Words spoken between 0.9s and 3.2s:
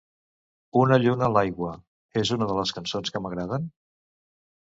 lluna l'aigua" és una de les cançons